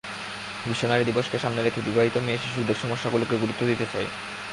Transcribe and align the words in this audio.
বিশ্ব 0.65 0.83
নারী 0.87 1.03
দিবসকে 1.05 1.37
সামনে 1.39 1.61
রেখে 1.61 1.79
বিবাহিত 1.81 2.15
মেয়েশিশুদের 2.17 2.81
সমস্যাগুলোকে 2.83 3.35
গুরুত্ব 3.37 3.61
দিতে 3.65 3.85
চাই। 3.93 4.07